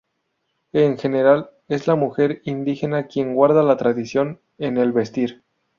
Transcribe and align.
En 0.73 0.97
general 0.97 1.51
es 1.67 1.85
la 1.85 1.93
mujer 1.93 2.41
indígena 2.45 3.05
quien 3.05 3.35
guarda 3.35 3.61
la 3.61 3.77
tradición 3.77 4.41
en 4.57 4.77
el 4.77 4.91
vestir. 4.93 5.43